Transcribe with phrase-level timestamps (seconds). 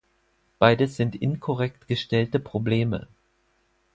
[0.57, 3.07] Beides sind inkorrekt gestellte Probleme.